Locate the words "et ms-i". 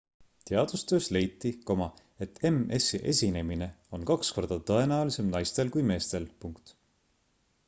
2.27-3.01